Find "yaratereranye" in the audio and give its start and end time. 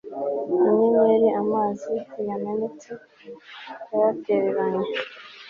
3.91-4.89